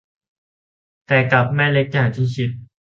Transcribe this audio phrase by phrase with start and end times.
[1.07, 2.49] แต่กลับไม่เล็กอย่างที่คิด